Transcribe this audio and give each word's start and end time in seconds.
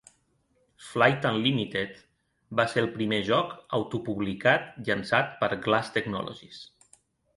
"Flight 0.85 1.27
Unlimited" 1.31 1.99
va 2.61 2.65
ser 2.71 2.83
el 2.85 2.89
primer 2.97 3.19
joc 3.29 3.53
autopublicat 3.81 4.67
llançat 4.89 5.41
per 5.45 5.51
Glass 5.67 5.93
Technologies. 5.99 6.65